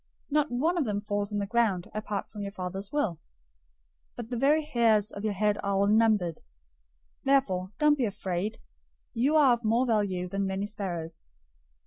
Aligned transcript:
Not 0.31 0.49
one 0.49 0.79
of 0.79 0.85
them 0.85 0.99
falls 1.01 1.31
on 1.31 1.37
the 1.37 1.45
ground 1.45 1.87
apart 1.93 2.27
from 2.27 2.41
your 2.41 2.49
Father's 2.51 2.91
will, 2.91 3.17
010:030 4.15 4.15
but 4.15 4.29
the 4.31 4.37
very 4.37 4.63
hairs 4.65 5.11
of 5.11 5.23
your 5.23 5.33
head 5.35 5.59
are 5.59 5.65
all 5.75 5.85
numbered. 5.85 6.37
010:031 6.37 6.41
Therefore 7.25 7.71
don't 7.77 7.97
be 7.99 8.05
afraid. 8.05 8.57
You 9.13 9.35
are 9.35 9.53
of 9.53 9.63
more 9.63 9.85
value 9.85 10.27
than 10.27 10.47
many 10.47 10.65
sparrows. 10.65 11.27